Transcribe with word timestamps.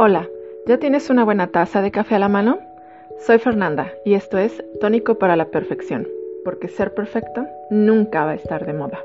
Hola, 0.00 0.28
¿ya 0.64 0.78
tienes 0.78 1.10
una 1.10 1.24
buena 1.24 1.48
taza 1.48 1.82
de 1.82 1.90
café 1.90 2.14
a 2.14 2.18
la 2.20 2.28
mano? 2.28 2.60
Soy 3.18 3.40
Fernanda 3.40 3.88
y 4.04 4.14
esto 4.14 4.38
es 4.38 4.62
Tónico 4.80 5.18
para 5.18 5.34
la 5.34 5.46
Perfección, 5.46 6.06
porque 6.44 6.68
ser 6.68 6.94
perfecto 6.94 7.48
nunca 7.68 8.24
va 8.24 8.30
a 8.30 8.34
estar 8.36 8.64
de 8.64 8.74
moda. 8.74 9.00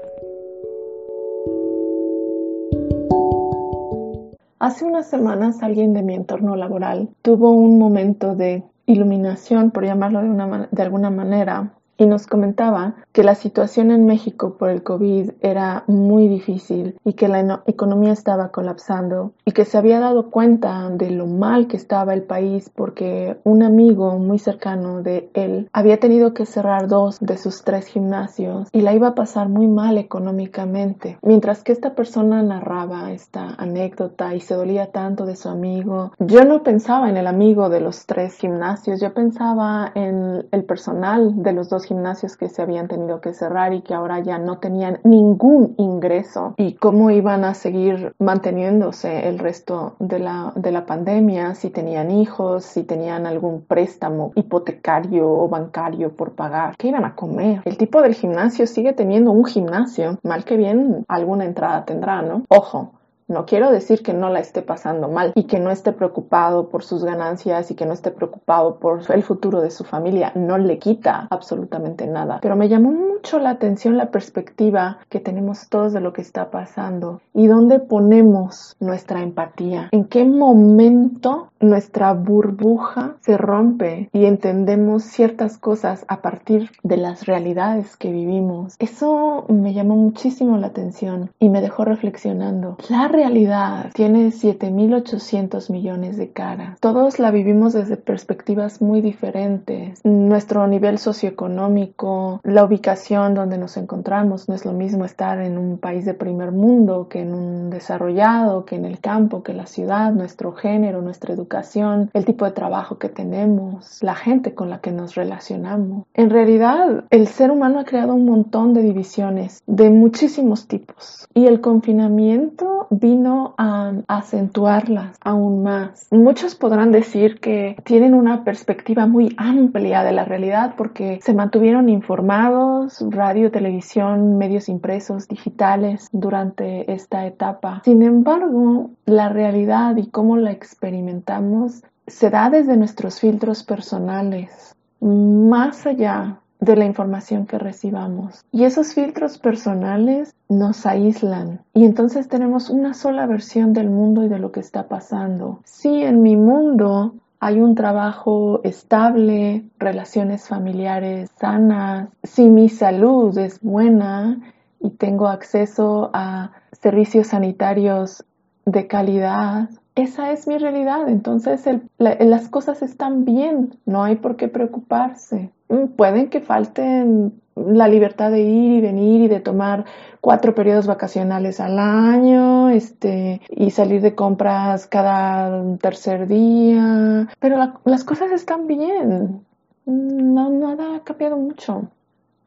Hace 4.59 4.85
unas 4.85 5.09
semanas 5.09 5.63
alguien 5.63 5.95
de 5.95 6.03
mi 6.03 6.13
entorno 6.13 6.55
laboral 6.55 7.09
tuvo 7.23 7.49
un 7.49 7.79
momento 7.79 8.35
de 8.35 8.63
iluminación, 8.85 9.71
por 9.71 9.85
llamarlo 9.85 10.21
de, 10.21 10.67
de 10.69 10.81
alguna 10.83 11.09
manera, 11.09 11.73
y 12.03 12.07
nos 12.07 12.27
comentaba 12.27 12.95
que 13.13 13.23
la 13.23 13.35
situación 13.35 13.91
en 13.91 14.05
México 14.05 14.57
por 14.57 14.69
el 14.69 14.83
COVID 14.83 15.31
era 15.41 15.83
muy 15.87 16.27
difícil 16.27 16.99
y 17.05 17.13
que 17.13 17.27
la 17.27 17.61
economía 17.65 18.11
estaba 18.11 18.49
colapsando 18.49 19.33
y 19.45 19.51
que 19.51 19.65
se 19.65 19.77
había 19.77 19.99
dado 19.99 20.29
cuenta 20.29 20.89
de 20.89 21.11
lo 21.11 21.27
mal 21.27 21.67
que 21.67 21.77
estaba 21.77 22.13
el 22.13 22.23
país 22.23 22.69
porque 22.75 23.37
un 23.43 23.63
amigo 23.63 24.17
muy 24.19 24.39
cercano 24.39 25.01
de 25.01 25.29
él 25.33 25.69
había 25.73 25.99
tenido 25.99 26.33
que 26.33 26.45
cerrar 26.45 26.87
dos 26.87 27.19
de 27.19 27.37
sus 27.37 27.63
tres 27.63 27.87
gimnasios 27.87 28.67
y 28.71 28.81
la 28.81 28.93
iba 28.93 29.09
a 29.09 29.15
pasar 29.15 29.47
muy 29.47 29.67
mal 29.67 29.97
económicamente. 29.97 31.17
Mientras 31.21 31.63
que 31.63 31.71
esta 31.71 31.95
persona 31.95 32.43
narraba 32.43 33.11
esta 33.11 33.55
anécdota 33.57 34.35
y 34.35 34.41
se 34.41 34.55
dolía 34.55 34.91
tanto 34.91 35.25
de 35.25 35.35
su 35.35 35.49
amigo, 35.49 36.11
yo 36.19 36.43
no 36.43 36.63
pensaba 36.63 37.09
en 37.09 37.17
el 37.17 37.27
amigo 37.27 37.69
de 37.69 37.79
los 37.79 38.05
tres 38.05 38.35
gimnasios, 38.37 38.99
yo 38.99 39.13
pensaba 39.13 39.91
en 39.95 40.45
el 40.51 40.63
personal 40.65 41.41
de 41.41 41.53
los 41.53 41.69
dos 41.69 41.85
gimnasios 41.85 41.92
que 42.37 42.49
se 42.49 42.61
habían 42.61 42.87
tenido 42.87 43.21
que 43.21 43.33
cerrar 43.33 43.73
y 43.73 43.81
que 43.81 43.93
ahora 43.93 44.19
ya 44.19 44.37
no 44.37 44.57
tenían 44.57 44.99
ningún 45.03 45.75
ingreso 45.77 46.53
y 46.57 46.75
cómo 46.75 47.11
iban 47.11 47.43
a 47.43 47.53
seguir 47.53 48.13
manteniéndose 48.19 49.27
el 49.27 49.39
resto 49.39 49.95
de 49.99 50.19
la, 50.19 50.53
de 50.55 50.71
la 50.71 50.85
pandemia, 50.85 51.55
si 51.55 51.69
tenían 51.69 52.11
hijos, 52.11 52.65
si 52.65 52.83
tenían 52.83 53.25
algún 53.25 53.65
préstamo 53.65 54.31
hipotecario 54.35 55.29
o 55.29 55.47
bancario 55.47 56.15
por 56.15 56.33
pagar, 56.33 56.75
qué 56.77 56.87
iban 56.89 57.05
a 57.05 57.15
comer. 57.15 57.61
El 57.65 57.77
tipo 57.77 58.01
del 58.01 58.13
gimnasio 58.13 58.67
sigue 58.67 58.93
teniendo 58.93 59.31
un 59.31 59.45
gimnasio, 59.45 60.17
mal 60.23 60.43
que 60.45 60.57
bien 60.57 61.05
alguna 61.07 61.45
entrada 61.45 61.85
tendrá, 61.85 62.21
¿no? 62.21 62.43
Ojo, 62.49 62.93
no 63.33 63.45
quiero 63.45 63.71
decir 63.71 64.03
que 64.03 64.13
no 64.13 64.29
la 64.29 64.39
esté 64.39 64.61
pasando 64.61 65.09
mal 65.09 65.33
y 65.35 65.45
que 65.45 65.59
no 65.59 65.71
esté 65.71 65.91
preocupado 65.91 66.69
por 66.69 66.83
sus 66.83 67.03
ganancias 67.03 67.71
y 67.71 67.75
que 67.75 67.85
no 67.85 67.93
esté 67.93 68.11
preocupado 68.11 68.79
por 68.79 69.01
el 69.11 69.23
futuro 69.23 69.59
de 69.59 69.71
su 69.71 69.83
familia. 69.83 70.31
No 70.35 70.57
le 70.57 70.77
quita 70.77 71.27
absolutamente 71.29 72.07
nada. 72.07 72.39
Pero 72.41 72.55
me 72.55 72.69
llamó 72.69 72.91
mucho 72.91 73.39
la 73.39 73.49
atención 73.49 73.97
la 73.97 74.11
perspectiva 74.11 74.99
que 75.09 75.19
tenemos 75.19 75.67
todos 75.69 75.93
de 75.93 75.99
lo 75.99 76.13
que 76.13 76.21
está 76.21 76.51
pasando 76.51 77.21
y 77.33 77.47
dónde 77.47 77.79
ponemos 77.79 78.75
nuestra 78.79 79.21
empatía. 79.21 79.89
¿En 79.91 80.05
qué 80.05 80.25
momento 80.25 81.49
nuestra 81.59 82.13
burbuja 82.13 83.15
se 83.21 83.37
rompe 83.37 84.09
y 84.13 84.25
entendemos 84.25 85.03
ciertas 85.03 85.57
cosas 85.57 86.05
a 86.07 86.21
partir 86.21 86.69
de 86.83 86.97
las 86.97 87.25
realidades 87.25 87.97
que 87.97 88.11
vivimos? 88.11 88.75
Eso 88.79 89.45
me 89.49 89.73
llamó 89.73 89.95
muchísimo 89.95 90.57
la 90.57 90.67
atención 90.67 91.31
y 91.39 91.49
me 91.49 91.61
dejó 91.61 91.85
reflexionando. 91.85 92.77
La 92.89 93.07
realidad 93.23 93.91
tiene 93.93 94.27
7.800 94.27 95.71
millones 95.71 96.17
de 96.17 96.31
caras. 96.31 96.77
Todos 96.81 97.19
la 97.19 97.31
vivimos 97.31 97.71
desde 97.71 97.95
perspectivas 97.95 98.81
muy 98.81 98.99
diferentes. 98.99 100.01
Nuestro 100.03 100.67
nivel 100.67 100.97
socioeconómico, 100.97 102.41
la 102.43 102.65
ubicación 102.65 103.33
donde 103.33 103.57
nos 103.57 103.77
encontramos, 103.77 104.49
no 104.49 104.55
es 104.55 104.65
lo 104.65 104.73
mismo 104.73 105.05
estar 105.05 105.39
en 105.39 105.57
un 105.57 105.77
país 105.77 106.03
de 106.03 106.13
primer 106.13 106.51
mundo 106.51 107.07
que 107.07 107.21
en 107.21 107.33
un 107.33 107.69
desarrollado, 107.69 108.65
que 108.65 108.75
en 108.75 108.83
el 108.83 108.99
campo, 108.99 109.41
que 109.41 109.53
en 109.53 109.59
la 109.59 109.67
ciudad, 109.67 110.11
nuestro 110.11 110.51
género, 110.51 111.01
nuestra 111.01 111.33
educación, 111.33 112.09
el 112.13 112.25
tipo 112.25 112.43
de 112.43 112.51
trabajo 112.51 112.97
que 112.97 113.07
tenemos, 113.07 114.03
la 114.03 114.15
gente 114.15 114.53
con 114.53 114.69
la 114.69 114.81
que 114.81 114.91
nos 114.91 115.15
relacionamos. 115.15 116.03
En 116.13 116.29
realidad, 116.29 117.05
el 117.09 117.27
ser 117.27 117.51
humano 117.51 117.79
ha 117.79 117.85
creado 117.85 118.15
un 118.15 118.25
montón 118.25 118.73
de 118.73 118.81
divisiones 118.81 119.63
de 119.65 119.89
muchísimos 119.89 120.67
tipos 120.67 121.25
y 121.33 121.45
el 121.45 121.61
confinamiento 121.61 122.87
vino 123.03 123.53
a 123.57 123.91
acentuarlas 124.07 125.17
aún 125.21 125.61
más. 125.61 126.07
Muchos 126.09 126.55
podrán 126.55 126.93
decir 126.93 127.41
que 127.41 127.75
tienen 127.83 128.13
una 128.13 128.45
perspectiva 128.45 129.07
muy 129.07 129.35
amplia 129.37 130.03
de 130.03 130.13
la 130.13 130.23
realidad 130.23 130.75
porque 130.77 131.19
se 131.21 131.33
mantuvieron 131.33 131.89
informados, 131.89 133.05
radio, 133.09 133.51
televisión, 133.51 134.37
medios 134.37 134.69
impresos, 134.69 135.27
digitales 135.27 136.07
durante 136.13 136.89
esta 136.93 137.27
etapa. 137.27 137.81
Sin 137.83 138.03
embargo, 138.03 138.91
la 139.05 139.27
realidad 139.27 139.97
y 139.97 140.07
cómo 140.07 140.37
la 140.37 140.51
experimentamos 140.51 141.83
se 142.07 142.29
da 142.29 142.49
desde 142.49 142.77
nuestros 142.77 143.19
filtros 143.19 143.63
personales, 143.63 144.75
más 145.01 145.85
allá 145.85 146.39
de 146.63 146.75
la 146.77 146.85
información 146.85 147.45
que 147.45 147.59
recibamos. 147.59 148.45
Y 148.51 148.63
esos 148.63 148.93
filtros 148.93 149.37
personales 149.37 150.33
nos 150.47 150.85
aíslan 150.85 151.61
y 151.73 151.85
entonces 151.85 152.27
tenemos 152.27 152.69
una 152.69 152.93
sola 152.93 153.25
versión 153.25 153.73
del 153.73 153.89
mundo 153.89 154.23
y 154.23 154.29
de 154.29 154.39
lo 154.39 154.51
que 154.51 154.61
está 154.61 154.87
pasando. 154.87 155.59
Si 155.65 156.03
en 156.03 156.21
mi 156.21 156.37
mundo 156.37 157.15
hay 157.39 157.59
un 157.59 157.75
trabajo 157.75 158.61
estable, 158.63 159.65
relaciones 159.77 160.47
familiares 160.47 161.29
sanas, 161.37 162.09
si 162.23 162.49
mi 162.49 162.69
salud 162.69 163.37
es 163.37 163.59
buena 163.59 164.39
y 164.79 164.91
tengo 164.91 165.27
acceso 165.27 166.09
a 166.13 166.51
servicios 166.71 167.27
sanitarios 167.27 168.23
de 168.65 168.87
calidad, 168.87 169.69
esa 169.95 170.31
es 170.31 170.47
mi 170.47 170.57
realidad. 170.57 171.07
Entonces 171.07 171.67
las 171.97 172.49
cosas 172.49 172.81
están 172.81 173.25
bien, 173.25 173.77
no 173.85 174.03
hay 174.03 174.15
por 174.15 174.35
qué 174.35 174.47
preocuparse. 174.47 175.51
Mm, 175.69 175.87
pueden 175.95 176.29
que 176.29 176.41
falten 176.41 177.33
la 177.55 177.87
libertad 177.87 178.31
de 178.31 178.41
ir 178.41 178.79
y 178.79 178.81
venir 178.81 179.21
y 179.21 179.27
de 179.27 179.39
tomar 179.39 179.85
cuatro 180.21 180.55
periodos 180.55 180.87
vacacionales 180.87 181.59
al 181.59 181.77
año, 181.77 182.69
este, 182.69 183.41
y 183.49 183.69
salir 183.71 184.01
de 184.01 184.15
compras 184.15 184.87
cada 184.87 185.77
tercer 185.77 186.27
día, 186.27 187.27
pero 187.39 187.57
las 187.85 188.03
cosas 188.03 188.31
están 188.31 188.65
bien. 188.65 189.45
No, 189.85 190.49
nada 190.49 190.95
ha 190.95 190.99
cambiado 191.01 191.37
mucho. 191.37 191.89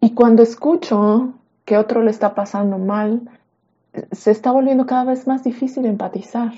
Y 0.00 0.10
cuando 0.14 0.42
escucho 0.42 1.34
que 1.64 1.76
otro 1.76 2.02
le 2.02 2.10
está 2.10 2.34
pasando 2.34 2.78
mal, 2.78 3.28
se 4.12 4.30
está 4.30 4.50
volviendo 4.50 4.86
cada 4.86 5.04
vez 5.04 5.26
más 5.26 5.44
difícil 5.44 5.86
empatizar, 5.86 6.52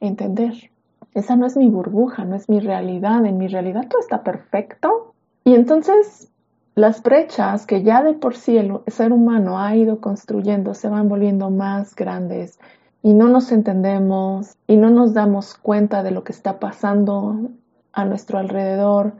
entender. 0.00 0.70
Esa 1.14 1.36
no 1.36 1.46
es 1.46 1.56
mi 1.56 1.68
burbuja, 1.68 2.24
no 2.24 2.36
es 2.36 2.48
mi 2.48 2.60
realidad. 2.60 3.24
En 3.26 3.38
mi 3.38 3.48
realidad 3.48 3.88
todo 3.88 4.00
está 4.00 4.22
perfecto. 4.22 5.14
Y 5.44 5.54
entonces 5.54 6.30
las 6.74 7.02
brechas 7.02 7.66
que 7.66 7.82
ya 7.82 8.02
de 8.02 8.14
por 8.14 8.36
sí 8.36 8.56
el 8.56 8.80
ser 8.86 9.12
humano 9.12 9.58
ha 9.58 9.74
ido 9.74 10.00
construyendo 10.00 10.74
se 10.74 10.88
van 10.88 11.08
volviendo 11.08 11.50
más 11.50 11.94
grandes 11.96 12.58
y 13.02 13.12
no 13.12 13.28
nos 13.28 13.50
entendemos 13.50 14.56
y 14.66 14.76
no 14.76 14.90
nos 14.90 15.12
damos 15.12 15.54
cuenta 15.54 16.02
de 16.02 16.10
lo 16.10 16.22
que 16.22 16.32
está 16.32 16.60
pasando 16.60 17.50
a 17.92 18.04
nuestro 18.04 18.38
alrededor. 18.38 19.14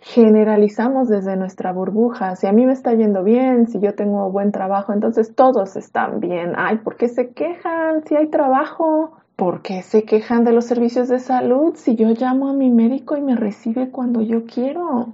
Generalizamos 0.00 1.08
desde 1.08 1.36
nuestra 1.36 1.72
burbuja. 1.72 2.34
Si 2.36 2.46
a 2.46 2.52
mí 2.52 2.66
me 2.66 2.72
está 2.72 2.94
yendo 2.94 3.22
bien, 3.22 3.68
si 3.68 3.80
yo 3.80 3.94
tengo 3.94 4.30
buen 4.30 4.50
trabajo, 4.50 4.92
entonces 4.92 5.34
todos 5.34 5.76
están 5.76 6.20
bien. 6.20 6.54
Ay, 6.56 6.78
¿por 6.78 6.96
qué 6.96 7.08
se 7.08 7.30
quejan 7.30 8.04
si 8.06 8.16
hay 8.16 8.28
trabajo? 8.28 9.19
¿Por 9.40 9.62
qué 9.62 9.80
se 9.80 10.02
quejan 10.02 10.44
de 10.44 10.52
los 10.52 10.66
servicios 10.66 11.08
de 11.08 11.18
salud 11.18 11.72
si 11.74 11.96
yo 11.96 12.08
llamo 12.10 12.50
a 12.50 12.52
mi 12.52 12.68
médico 12.68 13.16
y 13.16 13.22
me 13.22 13.36
recibe 13.36 13.88
cuando 13.88 14.20
yo 14.20 14.44
quiero? 14.44 15.08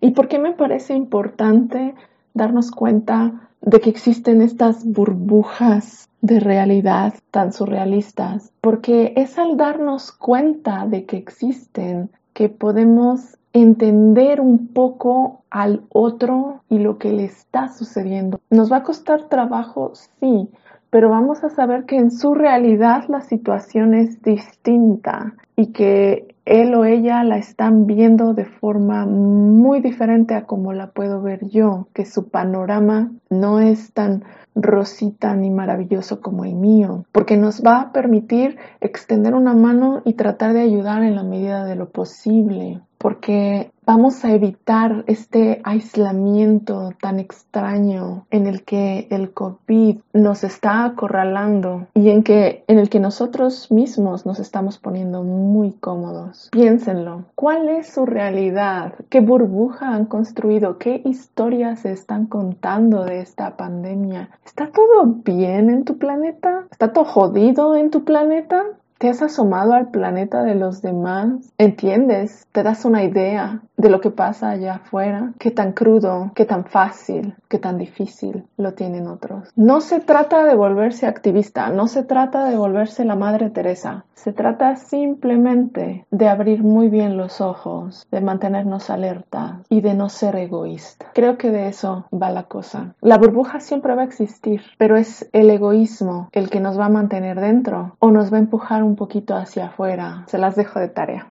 ¿Y 0.00 0.12
por 0.12 0.28
qué 0.28 0.38
me 0.38 0.52
parece 0.52 0.94
importante 0.94 1.96
darnos 2.32 2.70
cuenta 2.70 3.50
de 3.60 3.80
que 3.80 3.90
existen 3.90 4.40
estas 4.40 4.84
burbujas 4.84 6.08
de 6.20 6.38
realidad 6.38 7.14
tan 7.32 7.52
surrealistas? 7.52 8.52
Porque 8.60 9.14
es 9.16 9.36
al 9.36 9.56
darnos 9.56 10.12
cuenta 10.12 10.86
de 10.86 11.04
que 11.04 11.16
existen 11.16 12.10
que 12.34 12.48
podemos 12.48 13.36
entender 13.52 14.40
un 14.40 14.68
poco 14.68 15.42
al 15.50 15.82
otro 15.88 16.60
y 16.68 16.78
lo 16.78 16.98
que 16.98 17.10
le 17.10 17.24
está 17.24 17.66
sucediendo. 17.66 18.38
¿Nos 18.48 18.70
va 18.70 18.76
a 18.76 18.82
costar 18.84 19.28
trabajo? 19.28 19.90
Sí, 20.20 20.48
pero 20.96 21.10
vamos 21.10 21.44
a 21.44 21.50
saber 21.50 21.84
que 21.84 21.96
en 21.96 22.10
su 22.10 22.32
realidad 22.32 23.04
la 23.08 23.20
situación 23.20 23.92
es 23.92 24.22
distinta 24.22 25.34
y 25.54 25.66
que 25.72 26.34
él 26.46 26.74
o 26.74 26.86
ella 26.86 27.22
la 27.22 27.36
están 27.36 27.84
viendo 27.84 28.32
de 28.32 28.46
forma 28.46 29.04
muy 29.04 29.80
diferente 29.80 30.32
a 30.32 30.46
como 30.46 30.72
la 30.72 30.92
puedo 30.92 31.20
ver 31.20 31.50
yo, 31.50 31.88
que 31.92 32.06
su 32.06 32.30
panorama 32.30 33.10
no 33.28 33.60
es 33.60 33.92
tan 33.92 34.24
rosita 34.54 35.36
ni 35.36 35.50
maravilloso 35.50 36.22
como 36.22 36.46
el 36.46 36.54
mío, 36.54 37.04
porque 37.12 37.36
nos 37.36 37.62
va 37.62 37.82
a 37.82 37.92
permitir 37.92 38.56
extender 38.80 39.34
una 39.34 39.52
mano 39.52 40.00
y 40.02 40.14
tratar 40.14 40.54
de 40.54 40.62
ayudar 40.62 41.02
en 41.02 41.14
la 41.14 41.24
medida 41.24 41.66
de 41.66 41.76
lo 41.76 41.90
posible, 41.90 42.80
porque 42.96 43.70
Vamos 43.86 44.24
a 44.24 44.32
evitar 44.32 45.04
este 45.06 45.60
aislamiento 45.62 46.90
tan 47.00 47.20
extraño 47.20 48.26
en 48.32 48.48
el 48.48 48.64
que 48.64 49.06
el 49.12 49.32
COVID 49.32 49.98
nos 50.12 50.42
está 50.42 50.84
acorralando 50.84 51.86
y 51.94 52.10
en 52.10 52.24
que 52.24 52.64
en 52.66 52.80
el 52.80 52.88
que 52.88 52.98
nosotros 52.98 53.70
mismos 53.70 54.26
nos 54.26 54.40
estamos 54.40 54.78
poniendo 54.78 55.22
muy 55.22 55.70
cómodos. 55.70 56.48
Piénsenlo. 56.50 57.26
¿Cuál 57.36 57.68
es 57.68 57.86
su 57.86 58.06
realidad? 58.06 58.94
¿Qué 59.08 59.20
burbuja 59.20 59.94
han 59.94 60.06
construido? 60.06 60.78
¿Qué 60.78 61.00
historias 61.04 61.78
se 61.78 61.92
están 61.92 62.26
contando 62.26 63.04
de 63.04 63.20
esta 63.20 63.56
pandemia? 63.56 64.30
¿Está 64.44 64.66
todo 64.72 65.04
bien 65.24 65.70
en 65.70 65.84
tu 65.84 65.96
planeta? 65.96 66.66
¿Está 66.72 66.92
todo 66.92 67.04
jodido 67.04 67.76
en 67.76 67.90
tu 67.90 68.02
planeta? 68.02 68.64
¿Te 68.98 69.10
has 69.10 69.20
asomado 69.20 69.74
al 69.74 69.90
planeta 69.90 70.42
de 70.42 70.54
los 70.54 70.80
demás? 70.80 71.52
¿Entiendes? 71.58 72.46
¿Te 72.52 72.62
das 72.62 72.86
una 72.86 73.04
idea 73.04 73.60
de 73.86 73.92
lo 73.92 74.00
que 74.00 74.10
pasa 74.10 74.50
allá 74.50 74.74
afuera? 74.74 75.32
¿Qué 75.38 75.52
tan 75.52 75.72
crudo, 75.72 76.32
qué 76.34 76.44
tan 76.44 76.64
fácil, 76.64 77.36
qué 77.48 77.58
tan 77.58 77.78
difícil 77.78 78.44
lo 78.56 78.74
tienen 78.74 79.06
otros? 79.06 79.48
No 79.54 79.80
se 79.80 80.00
trata 80.00 80.42
de 80.42 80.56
volverse 80.56 81.06
activista, 81.06 81.70
no 81.70 81.86
se 81.86 82.02
trata 82.02 82.46
de 82.46 82.56
volverse 82.56 83.04
la 83.04 83.14
Madre 83.14 83.48
Teresa. 83.48 84.04
Se 84.14 84.32
trata 84.32 84.74
simplemente 84.74 86.04
de 86.10 86.28
abrir 86.28 86.64
muy 86.64 86.88
bien 86.88 87.16
los 87.16 87.40
ojos, 87.40 88.08
de 88.10 88.20
mantenernos 88.20 88.90
alerta 88.90 89.60
y 89.68 89.82
de 89.82 89.94
no 89.94 90.08
ser 90.08 90.34
egoísta. 90.34 91.06
Creo 91.14 91.38
que 91.38 91.52
de 91.52 91.68
eso 91.68 92.06
va 92.12 92.30
la 92.30 92.44
cosa. 92.44 92.94
La 93.00 93.18
burbuja 93.18 93.60
siempre 93.60 93.94
va 93.94 94.02
a 94.02 94.06
existir, 94.06 94.62
pero 94.78 94.96
es 94.96 95.28
el 95.32 95.48
egoísmo 95.50 96.28
el 96.32 96.50
que 96.50 96.58
nos 96.58 96.76
va 96.76 96.86
a 96.86 96.88
mantener 96.88 97.40
dentro 97.40 97.94
o 98.00 98.10
nos 98.10 98.32
va 98.32 98.38
a 98.38 98.40
empujar 98.40 98.82
un 98.82 98.96
poquito 98.96 99.36
hacia 99.36 99.66
afuera. 99.66 100.24
Se 100.26 100.38
las 100.38 100.56
dejo 100.56 100.80
de 100.80 100.88
tarea. 100.88 101.28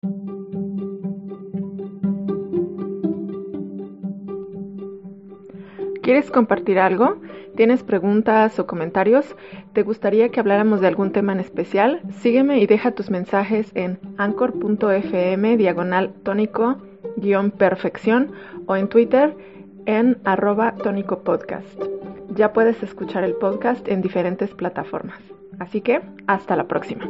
¿Quieres 6.03 6.29
compartir 6.29 6.79
algo? 6.79 7.15
¿Tienes 7.55 7.81
preguntas 7.81 8.59
o 8.59 8.67
comentarios? 8.67 9.37
¿Te 9.71 9.83
gustaría 9.83 10.27
que 10.27 10.41
habláramos 10.41 10.81
de 10.81 10.87
algún 10.87 11.13
tema 11.13 11.31
en 11.31 11.39
especial? 11.39 12.01
Sígueme 12.19 12.59
y 12.59 12.67
deja 12.67 12.91
tus 12.91 13.09
mensajes 13.09 13.71
en 13.73 13.99
anchor.fm 14.17 15.55
diagonal 15.55 16.13
tónico 16.23 16.77
guion 17.15 17.51
perfección 17.51 18.33
o 18.65 18.75
en 18.75 18.89
Twitter 18.89 19.33
en 19.85 20.17
arroba 20.25 20.75
tónico 20.75 21.23
podcast. 21.23 21.81
Ya 22.35 22.51
puedes 22.51 22.83
escuchar 22.83 23.23
el 23.23 23.35
podcast 23.35 23.87
en 23.87 24.01
diferentes 24.01 24.53
plataformas. 24.53 25.21
Así 25.57 25.79
que, 25.79 26.01
hasta 26.27 26.57
la 26.57 26.67
próxima. 26.67 27.07